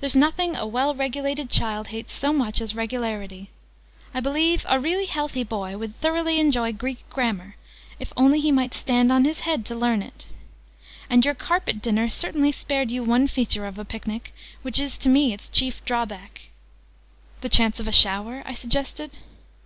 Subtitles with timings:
[0.00, 3.48] "There's nothing a well regulated child hates so much as regularity.
[4.12, 7.56] I believe a really healthy boy would thoroughly enjoy Greek Grammar
[7.98, 10.28] if only he might stand on his head to learn it!
[11.08, 15.08] And your carpet dinner certainly spared you one feature of a picnic, which is to
[15.08, 16.50] me its chief drawback."
[17.40, 19.12] "The chance of a shower?" I suggested.